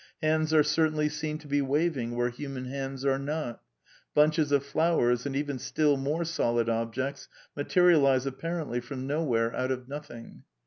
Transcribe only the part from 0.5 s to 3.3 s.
are certainly seen to be waving where human hands are